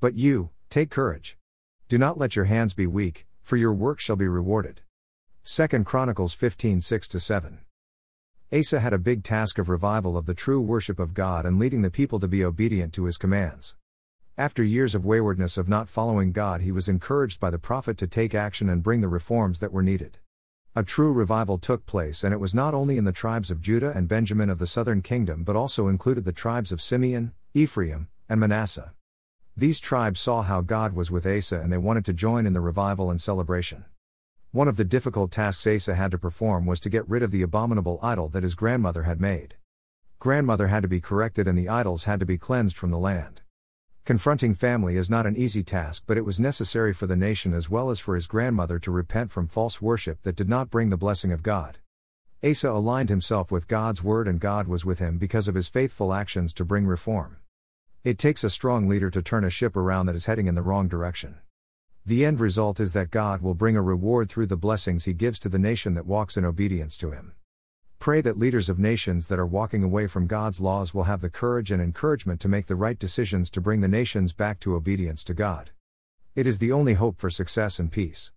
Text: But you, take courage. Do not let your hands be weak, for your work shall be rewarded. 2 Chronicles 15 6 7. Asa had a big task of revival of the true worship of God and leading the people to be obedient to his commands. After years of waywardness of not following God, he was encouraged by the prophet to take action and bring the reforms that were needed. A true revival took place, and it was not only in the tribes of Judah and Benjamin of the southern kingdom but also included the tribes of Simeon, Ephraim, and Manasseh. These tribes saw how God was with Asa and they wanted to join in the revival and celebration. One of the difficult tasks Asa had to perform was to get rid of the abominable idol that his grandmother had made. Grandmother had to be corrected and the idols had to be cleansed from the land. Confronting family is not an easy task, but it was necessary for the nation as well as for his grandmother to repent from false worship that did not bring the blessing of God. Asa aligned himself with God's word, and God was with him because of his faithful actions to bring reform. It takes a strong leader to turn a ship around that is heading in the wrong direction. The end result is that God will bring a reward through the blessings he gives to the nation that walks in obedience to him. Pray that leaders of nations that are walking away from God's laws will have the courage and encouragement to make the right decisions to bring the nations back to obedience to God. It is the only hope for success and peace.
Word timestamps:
But 0.00 0.14
you, 0.14 0.48
take 0.70 0.88
courage. 0.88 1.36
Do 1.86 1.98
not 1.98 2.16
let 2.16 2.34
your 2.34 2.46
hands 2.46 2.72
be 2.72 2.86
weak, 2.86 3.26
for 3.42 3.58
your 3.58 3.74
work 3.74 4.00
shall 4.00 4.16
be 4.16 4.26
rewarded. 4.26 4.80
2 5.44 5.84
Chronicles 5.84 6.32
15 6.32 6.80
6 6.80 7.08
7. 7.22 7.58
Asa 8.50 8.80
had 8.80 8.94
a 8.94 8.98
big 8.98 9.22
task 9.22 9.58
of 9.58 9.68
revival 9.68 10.16
of 10.16 10.24
the 10.24 10.32
true 10.32 10.62
worship 10.62 10.98
of 10.98 11.12
God 11.12 11.44
and 11.44 11.58
leading 11.58 11.82
the 11.82 11.90
people 11.90 12.18
to 12.18 12.26
be 12.26 12.42
obedient 12.42 12.94
to 12.94 13.04
his 13.04 13.18
commands. 13.18 13.74
After 14.38 14.64
years 14.64 14.94
of 14.94 15.04
waywardness 15.04 15.58
of 15.58 15.68
not 15.68 15.90
following 15.90 16.32
God, 16.32 16.62
he 16.62 16.72
was 16.72 16.88
encouraged 16.88 17.38
by 17.38 17.50
the 17.50 17.58
prophet 17.58 17.98
to 17.98 18.06
take 18.06 18.34
action 18.34 18.70
and 18.70 18.82
bring 18.82 19.02
the 19.02 19.08
reforms 19.08 19.60
that 19.60 19.72
were 19.72 19.82
needed. 19.82 20.16
A 20.74 20.82
true 20.82 21.12
revival 21.12 21.58
took 21.58 21.84
place, 21.84 22.24
and 22.24 22.32
it 22.32 22.40
was 22.40 22.54
not 22.54 22.72
only 22.72 22.96
in 22.96 23.04
the 23.04 23.12
tribes 23.12 23.50
of 23.50 23.60
Judah 23.60 23.92
and 23.94 24.08
Benjamin 24.08 24.48
of 24.48 24.58
the 24.58 24.66
southern 24.66 25.02
kingdom 25.02 25.44
but 25.44 25.56
also 25.56 25.88
included 25.88 26.24
the 26.24 26.32
tribes 26.32 26.72
of 26.72 26.80
Simeon, 26.80 27.32
Ephraim, 27.52 28.08
and 28.30 28.40
Manasseh. 28.40 28.94
These 29.60 29.78
tribes 29.78 30.20
saw 30.20 30.40
how 30.40 30.62
God 30.62 30.94
was 30.94 31.10
with 31.10 31.26
Asa 31.26 31.60
and 31.60 31.70
they 31.70 31.76
wanted 31.76 32.06
to 32.06 32.14
join 32.14 32.46
in 32.46 32.54
the 32.54 32.62
revival 32.62 33.10
and 33.10 33.20
celebration. 33.20 33.84
One 34.52 34.68
of 34.68 34.78
the 34.78 34.86
difficult 34.86 35.30
tasks 35.30 35.66
Asa 35.66 35.96
had 35.96 36.12
to 36.12 36.18
perform 36.18 36.64
was 36.64 36.80
to 36.80 36.88
get 36.88 37.06
rid 37.06 37.22
of 37.22 37.30
the 37.30 37.42
abominable 37.42 37.98
idol 38.02 38.30
that 38.30 38.42
his 38.42 38.54
grandmother 38.54 39.02
had 39.02 39.20
made. 39.20 39.56
Grandmother 40.18 40.68
had 40.68 40.80
to 40.80 40.88
be 40.88 40.98
corrected 40.98 41.46
and 41.46 41.58
the 41.58 41.68
idols 41.68 42.04
had 42.04 42.20
to 42.20 42.24
be 42.24 42.38
cleansed 42.38 42.74
from 42.74 42.90
the 42.90 42.96
land. 42.96 43.42
Confronting 44.06 44.54
family 44.54 44.96
is 44.96 45.10
not 45.10 45.26
an 45.26 45.36
easy 45.36 45.62
task, 45.62 46.04
but 46.06 46.16
it 46.16 46.24
was 46.24 46.40
necessary 46.40 46.94
for 46.94 47.06
the 47.06 47.14
nation 47.14 47.52
as 47.52 47.68
well 47.68 47.90
as 47.90 48.00
for 48.00 48.14
his 48.14 48.26
grandmother 48.26 48.78
to 48.78 48.90
repent 48.90 49.30
from 49.30 49.46
false 49.46 49.82
worship 49.82 50.22
that 50.22 50.36
did 50.36 50.48
not 50.48 50.70
bring 50.70 50.88
the 50.88 50.96
blessing 50.96 51.32
of 51.32 51.42
God. 51.42 51.76
Asa 52.42 52.70
aligned 52.70 53.10
himself 53.10 53.52
with 53.52 53.68
God's 53.68 54.02
word, 54.02 54.26
and 54.26 54.40
God 54.40 54.68
was 54.68 54.86
with 54.86 55.00
him 55.00 55.18
because 55.18 55.48
of 55.48 55.54
his 55.54 55.68
faithful 55.68 56.14
actions 56.14 56.54
to 56.54 56.64
bring 56.64 56.86
reform. 56.86 57.39
It 58.02 58.16
takes 58.16 58.42
a 58.44 58.48
strong 58.48 58.88
leader 58.88 59.10
to 59.10 59.20
turn 59.20 59.44
a 59.44 59.50
ship 59.50 59.76
around 59.76 60.06
that 60.06 60.14
is 60.14 60.24
heading 60.24 60.46
in 60.46 60.54
the 60.54 60.62
wrong 60.62 60.88
direction. 60.88 61.36
The 62.06 62.24
end 62.24 62.40
result 62.40 62.80
is 62.80 62.94
that 62.94 63.10
God 63.10 63.42
will 63.42 63.52
bring 63.52 63.76
a 63.76 63.82
reward 63.82 64.30
through 64.30 64.46
the 64.46 64.56
blessings 64.56 65.04
he 65.04 65.12
gives 65.12 65.38
to 65.40 65.50
the 65.50 65.58
nation 65.58 65.92
that 65.96 66.06
walks 66.06 66.38
in 66.38 66.46
obedience 66.46 66.96
to 66.96 67.10
him. 67.10 67.34
Pray 67.98 68.22
that 68.22 68.38
leaders 68.38 68.70
of 68.70 68.78
nations 68.78 69.28
that 69.28 69.38
are 69.38 69.46
walking 69.46 69.82
away 69.82 70.06
from 70.06 70.26
God's 70.26 70.62
laws 70.62 70.94
will 70.94 71.04
have 71.04 71.20
the 71.20 71.28
courage 71.28 71.70
and 71.70 71.82
encouragement 71.82 72.40
to 72.40 72.48
make 72.48 72.68
the 72.68 72.74
right 72.74 72.98
decisions 72.98 73.50
to 73.50 73.60
bring 73.60 73.82
the 73.82 73.86
nations 73.88 74.32
back 74.32 74.60
to 74.60 74.76
obedience 74.76 75.22
to 75.24 75.34
God. 75.34 75.70
It 76.34 76.46
is 76.46 76.58
the 76.58 76.72
only 76.72 76.94
hope 76.94 77.20
for 77.20 77.28
success 77.28 77.78
and 77.78 77.92
peace. 77.92 78.28